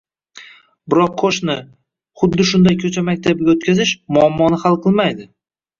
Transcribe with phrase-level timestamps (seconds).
[0.93, 1.57] Biroq qo‘shni,
[2.23, 5.33] xuddi shunday “ko‘cha” maktabiga o‘tkazish, muammoni hal qilmaydi.